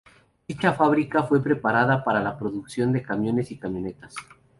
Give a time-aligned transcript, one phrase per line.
[0.47, 4.15] Dicha fábrica fue preparada para la producción de camiones y camionetas.